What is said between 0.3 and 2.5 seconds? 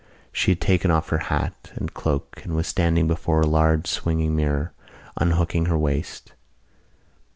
She had taken off her hat and cloak